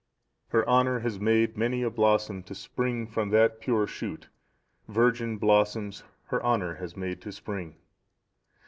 [0.47, 4.29] "Her honour has made many a blossom to spring from that pure shoot,
[4.87, 7.75] virgin blossoms her honour has made to spring.